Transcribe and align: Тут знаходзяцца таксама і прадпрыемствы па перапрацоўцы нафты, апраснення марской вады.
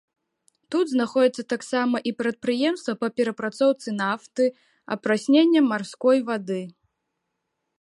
Тут 0.75 0.85
знаходзяцца 0.91 1.43
таксама 1.53 1.97
і 2.11 2.13
прадпрыемствы 2.21 2.95
па 3.01 3.07
перапрацоўцы 3.21 3.89
нафты, 4.01 4.45
апраснення 4.97 5.61
марской 5.71 6.17
вады. 6.31 6.59